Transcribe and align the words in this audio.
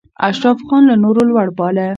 اشراف 0.27 0.59
ځان 0.69 0.81
له 0.89 0.95
نورو 1.03 1.21
لوړ 1.29 1.47
باله. 1.57 1.85